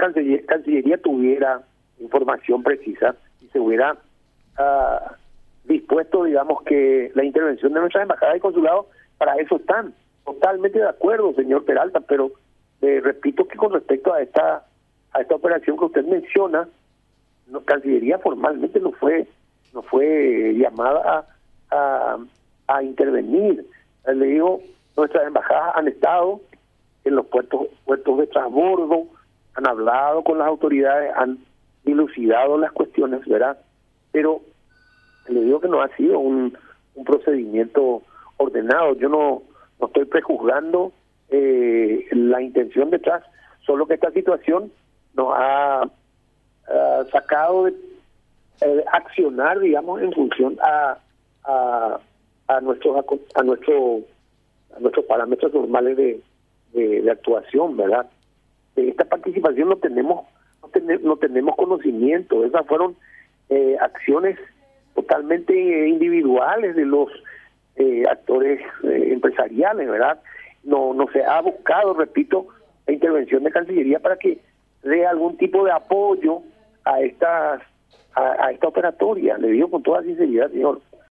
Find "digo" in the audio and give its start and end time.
24.26-24.60, 35.42-35.60, 79.48-79.70